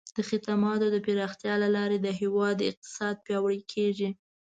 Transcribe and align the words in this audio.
د 0.15 0.17
خدماتو 0.29 0.87
د 0.91 0.97
پراختیا 1.05 1.53
له 1.63 1.67
لارې 1.75 1.97
د 2.01 2.07
هیواد 2.19 2.57
اقتصاد 2.69 3.15
پیاوړی 3.25 3.61
کیږي. 3.73 4.09